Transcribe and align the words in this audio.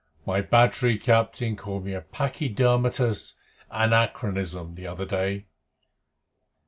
My 0.25 0.41
battery 0.41 0.97
captain 0.97 1.55
called 1.55 1.85
me 1.85 1.93
a 1.93 2.01
Pachydermatous 2.01 3.35
Anachronism 3.69 4.73
the 4.73 4.87
other 4.87 5.05
day." 5.05 5.45